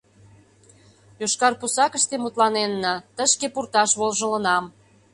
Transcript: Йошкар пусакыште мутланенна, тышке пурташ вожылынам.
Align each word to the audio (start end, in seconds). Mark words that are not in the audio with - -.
Йошкар 1.19 1.53
пусакыште 1.59 2.15
мутланенна, 2.23 2.93
тышке 3.15 3.47
пурташ 3.53 3.89
вожылынам. 3.99 4.65